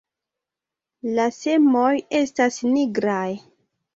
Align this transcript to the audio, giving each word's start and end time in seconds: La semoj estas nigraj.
La 1.19 1.25
semoj 1.35 1.91
estas 2.21 2.57
nigraj. 2.73 3.31